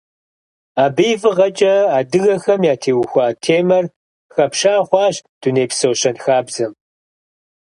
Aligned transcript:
Абы 0.83 1.03
и 1.13 1.15
фӀыгъэкӀэ 1.21 1.73
адыгэхэм 1.97 2.61
ятеухуа 2.73 3.27
темэр 3.43 3.85
хэпща 4.33 4.73
хъуащ 4.87 5.15
дунейпсо 5.41 5.89
щэнхабзэм. 5.99 6.71